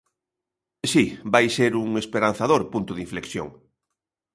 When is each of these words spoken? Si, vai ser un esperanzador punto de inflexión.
Si, 0.93 1.03
vai 1.33 1.45
ser 1.57 1.71
un 1.85 1.89
esperanzador 2.03 2.61
punto 2.73 2.91
de 2.95 3.03
inflexión. 3.07 3.47